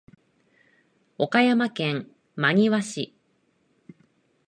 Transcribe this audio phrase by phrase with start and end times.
[1.19, 3.13] 岡山県真庭市